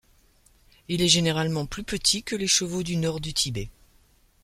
[0.87, 3.69] Il est généralement plus petit que les chevaux du Nord du Tibet.